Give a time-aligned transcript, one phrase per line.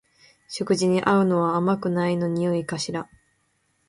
[0.47, 3.07] 食事に合うのは甘くないのにおいしいから